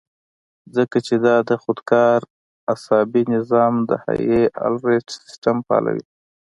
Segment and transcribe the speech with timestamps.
[0.75, 2.19] ځکه چې دا د خودکار
[2.71, 6.05] اعصابي نظام د هائي الرټ سسټم فعالوي